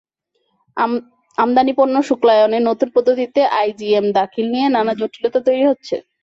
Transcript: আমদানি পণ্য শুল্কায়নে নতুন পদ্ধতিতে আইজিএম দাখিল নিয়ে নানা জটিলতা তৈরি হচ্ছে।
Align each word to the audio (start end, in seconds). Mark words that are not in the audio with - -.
আমদানি 1.37 1.73
পণ্য 1.77 1.95
শুল্কায়নে 2.07 2.59
নতুন 2.69 2.87
পদ্ধতিতে 2.95 3.41
আইজিএম 3.59 4.05
দাখিল 4.17 4.45
নিয়ে 4.53 4.67
নানা 4.75 4.93
জটিলতা 4.99 5.39
তৈরি 5.47 5.63
হচ্ছে। 5.67 5.95